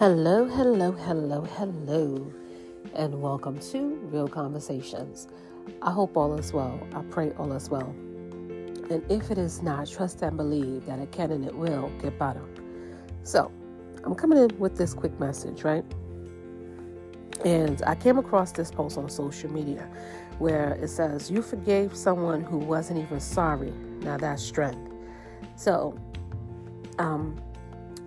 [0.00, 2.32] Hello, hello, hello, hello,
[2.94, 5.28] and welcome to Real Conversations.
[5.82, 6.80] I hope all is well.
[6.94, 7.94] I pray all is well.
[8.88, 12.18] And if it is not, trust and believe that it can and it will get
[12.18, 12.40] better.
[13.24, 13.52] So,
[14.02, 15.84] I'm coming in with this quick message, right?
[17.44, 19.86] And I came across this post on social media
[20.38, 23.74] where it says, You forgave someone who wasn't even sorry.
[24.00, 24.94] Now that's strength.
[25.56, 25.94] So,
[26.98, 27.38] um,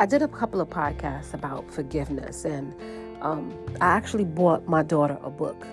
[0.00, 2.74] I did a couple of podcasts about forgiveness, and
[3.20, 5.66] um, I actually bought my daughter a book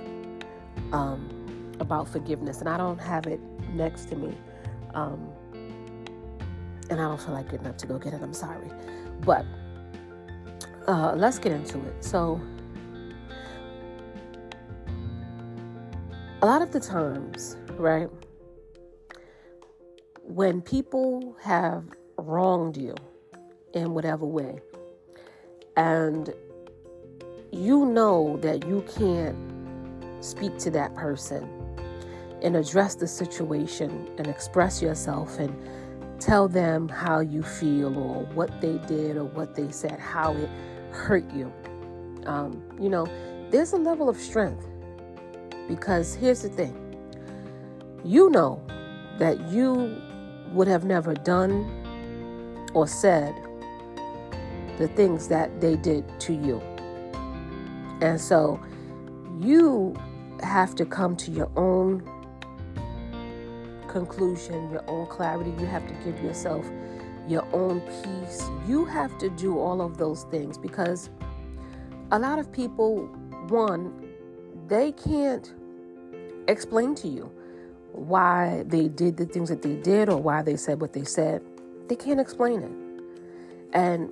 [0.92, 3.40] um, about forgiveness, and I don't have it
[3.74, 4.36] next to me.
[4.94, 5.30] Um,
[6.90, 8.22] and I don't feel like getting up to go get it.
[8.22, 8.70] I'm sorry.
[9.22, 9.46] But
[10.90, 12.04] uh, let's get into it.
[12.04, 12.42] So,
[16.42, 18.10] a lot of the times, right,
[20.22, 21.86] when people have
[22.18, 22.94] wronged you,
[23.74, 24.60] in whatever way.
[25.76, 26.34] And
[27.52, 29.38] you know that you can't
[30.24, 31.50] speak to that person
[32.42, 35.56] and address the situation and express yourself and
[36.20, 40.50] tell them how you feel or what they did or what they said, how it
[40.92, 41.52] hurt you.
[42.26, 43.08] Um, you know,
[43.52, 44.68] there's a level of strength
[45.68, 46.84] because here's the thing
[48.04, 48.62] you know
[49.18, 50.02] that you
[50.52, 51.66] would have never done
[52.74, 53.34] or said
[54.78, 56.62] the things that they did to you.
[58.02, 58.60] And so
[59.40, 59.96] you
[60.42, 62.04] have to come to your own
[63.88, 65.52] conclusion, your own clarity.
[65.60, 66.66] You have to give yourself
[67.28, 68.50] your own peace.
[68.68, 71.10] You have to do all of those things because
[72.12, 73.06] a lot of people,
[73.50, 74.08] one,
[74.68, 75.54] they can't
[76.48, 77.32] explain to you
[77.92, 81.42] why they did the things that they did or why they said what they said.
[81.88, 82.72] They can't explain it.
[83.74, 84.10] And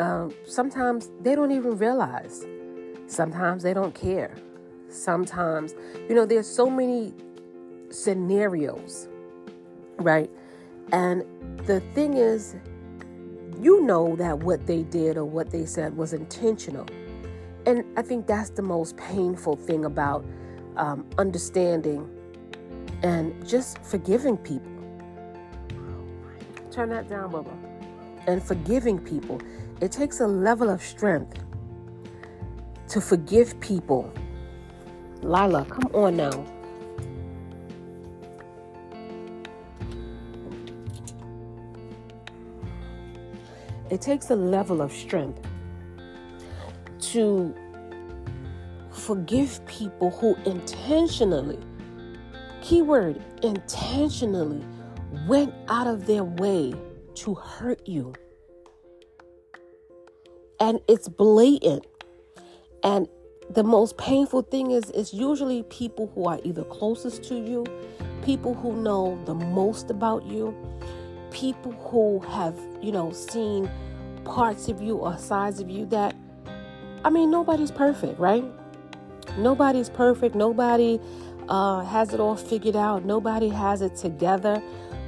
[0.00, 2.46] um, sometimes they don't even realize.
[3.06, 4.34] Sometimes they don't care.
[4.88, 5.74] Sometimes,
[6.08, 7.14] you know, there's so many
[7.90, 9.08] scenarios,
[9.98, 10.30] right?
[10.92, 11.22] And
[11.66, 12.56] the thing is,
[13.60, 16.86] you know that what they did or what they said was intentional.
[17.66, 20.24] And I think that's the most painful thing about
[20.76, 22.08] um, understanding
[23.02, 24.66] and just forgiving people.
[26.70, 27.69] Turn that down, Bubba.
[28.26, 29.40] And forgiving people
[29.80, 31.42] it takes a level of strength
[32.88, 34.12] to forgive people.
[35.22, 36.44] Lila, come on now.
[43.88, 45.40] It takes a level of strength
[47.12, 47.54] to
[48.90, 51.58] forgive people who intentionally,
[52.60, 54.62] keyword, intentionally
[55.26, 56.74] went out of their way
[57.20, 58.12] to hurt you
[60.60, 61.86] and it's blatant.
[62.84, 63.08] And
[63.48, 67.64] the most painful thing is it's usually people who are either closest to you,
[68.22, 70.54] people who know the most about you,
[71.30, 73.68] people who have, you know, seen
[74.24, 76.14] parts of you or sides of you that
[77.04, 78.44] I mean nobody's perfect, right?
[79.38, 80.34] Nobody's perfect.
[80.34, 81.00] Nobody
[81.48, 83.04] uh, has it all figured out.
[83.04, 84.62] Nobody has it together.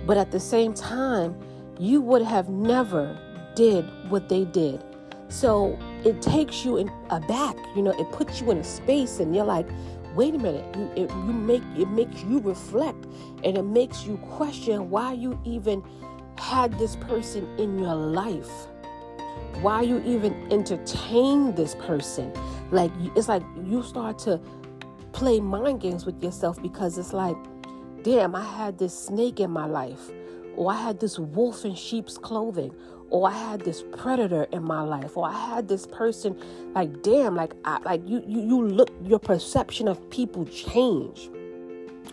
[0.06, 1.37] But at the same time,
[1.78, 3.19] you would have never
[3.55, 4.83] did what they did.
[5.28, 9.34] So it takes you in aback, you know, it puts you in a space and
[9.34, 9.66] you're like,
[10.15, 13.06] wait a minute, you, it, you make it makes you reflect
[13.44, 15.83] and it makes you question why you even
[16.38, 18.50] had this person in your life.
[19.62, 22.33] Why you even entertain this person?
[22.71, 24.41] Like it's like you start to
[25.12, 27.37] play mind games with yourself because it's like
[28.03, 30.10] damn i had this snake in my life
[30.57, 32.75] or i had this wolf in sheep's clothing
[33.13, 36.35] or I had this predator in my life, or I had this person,
[36.75, 41.29] like damn, like I, like you, you, you look, your perception of people change,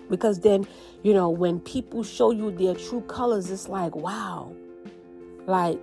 [0.10, 0.68] because then,
[1.02, 4.54] you know, when people show you their true colors, it's like wow,
[5.48, 5.80] like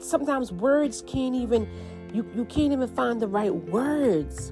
[0.00, 1.68] sometimes words can't even,
[2.14, 4.50] you, you can't even find the right words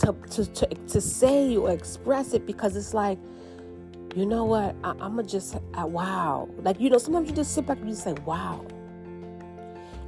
[0.00, 3.18] to to to, to say or express it because it's like
[4.16, 4.74] you know what?
[4.82, 6.48] I, am gonna just uh, wow.
[6.62, 8.64] Like you know, sometimes you just sit back and you say wow,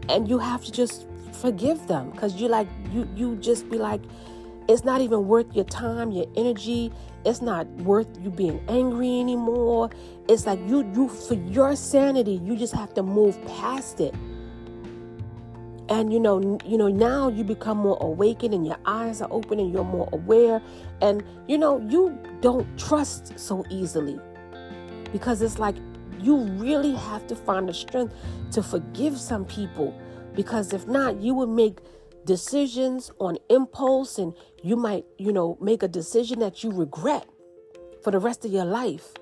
[0.08, 4.00] and you have to just forgive them because you like you you just be like,
[4.68, 6.92] it's not even worth your time, your energy.
[7.24, 9.90] It's not worth you being angry anymore.
[10.28, 14.14] It's like you you for your sanity, you just have to move past it
[15.88, 19.58] and you know you know now you become more awakened and your eyes are open
[19.58, 20.62] and you're more aware
[21.00, 24.18] and you know you don't trust so easily
[25.12, 25.76] because it's like
[26.20, 28.14] you really have to find the strength
[28.52, 29.92] to forgive some people
[30.34, 31.78] Because if not, you would make
[32.24, 37.26] decisions on impulse and you might, you know, make a decision that you regret
[38.02, 39.12] for the rest of your life.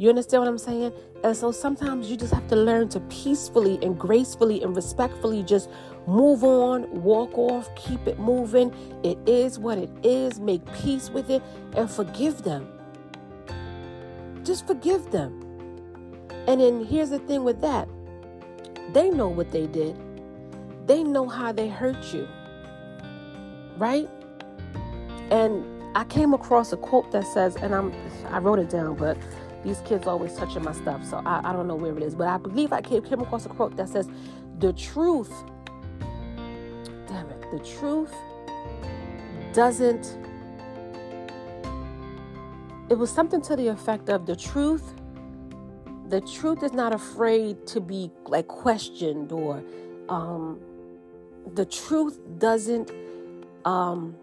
[0.00, 0.94] You understand what I'm saying?
[1.24, 5.68] And so sometimes you just have to learn to peacefully and gracefully and respectfully just
[6.06, 8.72] move on, walk off, keep it moving.
[9.04, 10.40] It is what it is.
[10.40, 11.42] Make peace with it
[11.76, 12.66] and forgive them.
[14.42, 15.38] Just forgive them.
[16.46, 17.86] And then here's the thing with that
[18.94, 19.94] they know what they did,
[20.86, 22.26] they know how they hurt you.
[23.76, 24.08] Right?
[25.30, 25.62] And
[25.94, 27.92] I came across a quote that says, and I'm
[28.30, 29.18] I wrote it down, but
[29.64, 32.14] these kids always touching my stuff, so I, I don't know where it is.
[32.14, 34.08] But I believe I came, came across a quote that says,
[34.58, 35.32] The truth,
[37.06, 38.14] damn it, the truth
[39.52, 40.18] doesn't,
[42.88, 44.94] it was something to the effect of the truth,
[46.08, 49.62] the truth is not afraid to be like questioned or
[50.08, 50.58] um,
[51.54, 52.90] the truth doesn't
[53.64, 54.16] um,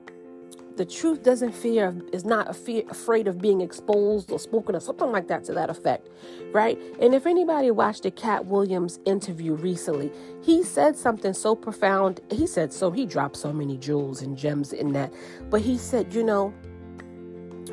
[0.77, 5.11] the truth doesn't fear is not fear, afraid of being exposed or spoken or something
[5.11, 6.07] like that to that effect
[6.51, 6.79] right?
[7.01, 12.21] And if anybody watched the Katt Williams interview recently he said something so profound.
[12.31, 15.13] He said so he dropped so many jewels and gems in that.
[15.49, 16.53] But he said you know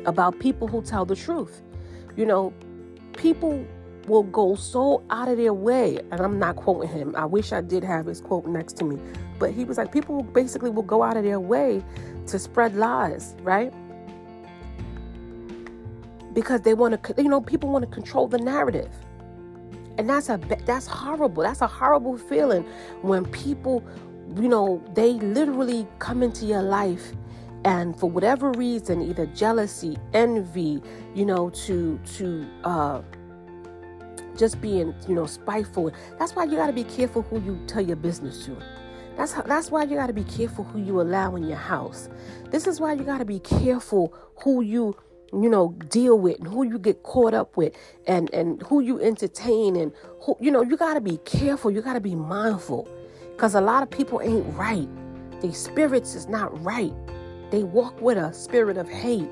[0.05, 1.61] about people who tell the truth.
[2.15, 2.53] You know
[3.13, 3.65] people
[4.07, 7.15] will go so out of their way and i'm not quoting him.
[7.15, 8.99] I wish i did have his quote next to me.
[9.39, 11.83] But he was like people basically will go out of their way
[12.27, 13.73] to spread lies, right?
[16.33, 18.91] Because they want to, you know, people want to control the narrative.
[19.97, 21.43] And that's a that's horrible.
[21.43, 22.63] That's a horrible feeling
[23.01, 23.81] when people,
[24.35, 27.13] you know, they literally come into your life
[27.63, 30.81] and for whatever reason, either jealousy, envy,
[31.15, 33.01] you know, to to uh
[34.37, 35.91] just being, you know, spiteful.
[36.19, 38.57] That's why you got to be careful who you tell your business to.
[39.17, 42.09] That's how, that's why you got to be careful who you allow in your house.
[42.51, 44.13] This is why you got to be careful
[44.43, 44.95] who you
[45.33, 47.73] you know deal with and who you get caught up with
[48.07, 49.91] and and who you entertain and
[50.21, 51.71] who you know you got to be careful.
[51.71, 52.87] You got to be mindful
[53.37, 54.89] cuz a lot of people ain't right.
[55.41, 56.93] Their spirits is not right.
[57.51, 59.29] They walk with a spirit of hate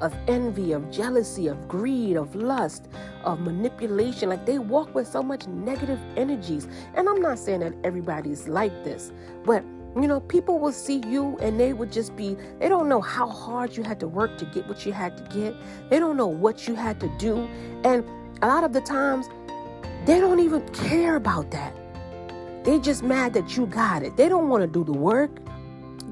[0.00, 2.88] of envy, of jealousy, of greed, of lust,
[3.24, 4.28] of manipulation.
[4.28, 6.68] Like they walk with so much negative energies.
[6.94, 9.12] And I'm not saying that everybody's like this,
[9.44, 9.64] but
[9.94, 13.26] you know, people will see you and they would just be, they don't know how
[13.28, 15.54] hard you had to work to get what you had to get.
[15.88, 17.48] They don't know what you had to do.
[17.82, 18.04] And
[18.42, 19.26] a lot of the times,
[20.04, 21.74] they don't even care about that.
[22.62, 24.16] They just mad that you got it.
[24.16, 25.30] They don't want to do the work.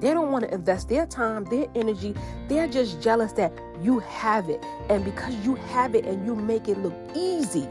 [0.00, 2.14] They don't want to invest their time, their energy.
[2.48, 3.52] They're just jealous that
[3.82, 4.62] you have it.
[4.88, 7.69] And because you have it and you make it look easy,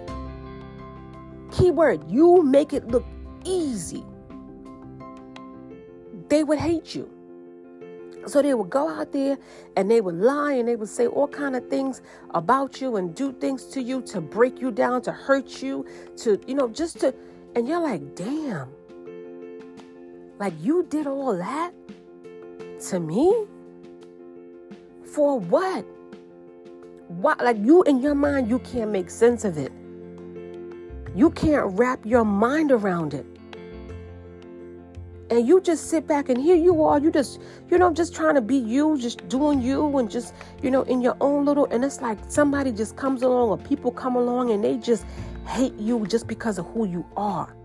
[1.52, 3.06] keyword, you make it look
[3.46, 4.04] easy,
[6.30, 7.10] they would hate you.
[8.26, 9.38] So they would go out there
[9.76, 12.02] and they would lie and they would say all kind of things
[12.32, 15.86] about you and do things to you to break you down, to hurt you,
[16.18, 17.14] to, you know, just to,
[17.56, 18.70] and you're like, damn,
[20.40, 21.74] like you did all that?
[22.90, 23.46] to me?
[25.14, 25.86] For what?
[27.08, 29.72] What like you in your mind you can't make sense of it.
[31.16, 33.24] You can't wrap your mind around it.
[35.30, 38.34] And you just sit back and here you are, you just, you know, just trying
[38.34, 40.34] to be you, just doing you and just,
[40.64, 43.92] you know, in your own little and it's like somebody just comes along or people
[43.92, 45.06] come along and they just
[45.46, 47.56] hate you just because of who you are.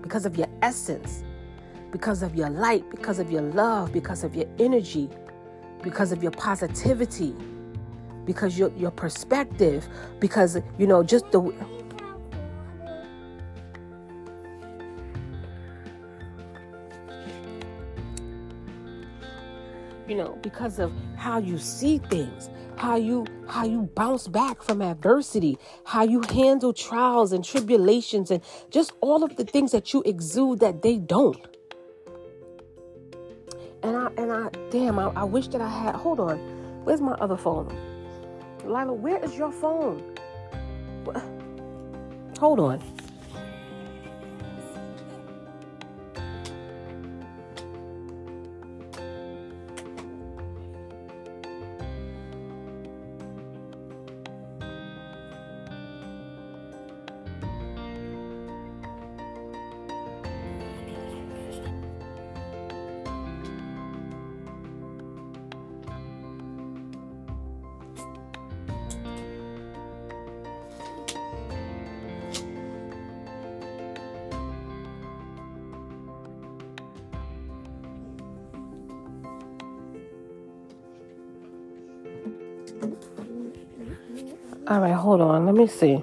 [0.00, 1.24] Because of your essence
[1.96, 5.08] because of your light, because of your love, because of your energy,
[5.82, 7.34] because of your positivity,
[8.24, 9.88] because your your perspective,
[10.20, 11.40] because you know just the
[20.08, 24.82] you know because of how you see things how you how you bounce back from
[24.82, 30.02] adversity how you handle trials and tribulations and just all of the things that you
[30.04, 31.55] exude that they don't
[34.86, 36.38] damn, I, I wish that I had hold on.
[36.84, 37.66] Where's my other phone?
[38.64, 40.14] Lila, where is your phone?
[42.38, 42.80] Hold on.
[84.68, 85.46] All right, hold on.
[85.46, 86.02] Let me see.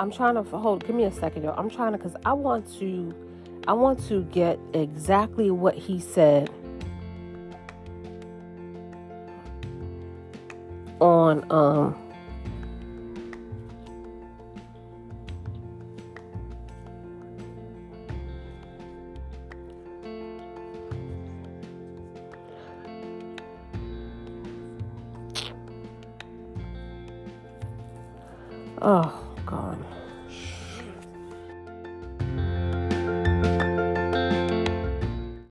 [0.00, 0.86] I'm trying to hold.
[0.86, 1.54] Give me a second, y'all.
[1.58, 3.14] I'm trying to because I want to,
[3.70, 6.50] I want to get exactly what he said
[11.00, 11.96] on um.
[28.82, 29.19] Oh.